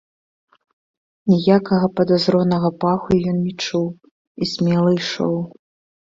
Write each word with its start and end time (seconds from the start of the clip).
Ніякага 1.33 1.89
падазронага 1.99 2.69
паху 2.83 3.11
ён 3.33 3.37
не 3.47 3.51
чуў 3.65 3.85
і 4.45 4.49
смела 4.53 4.95
ішоў. 4.99 5.37